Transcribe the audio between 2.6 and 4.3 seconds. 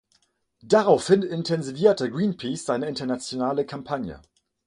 seine internationale Kampagne.